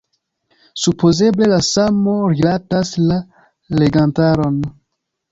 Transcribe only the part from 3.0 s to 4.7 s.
la legantaron.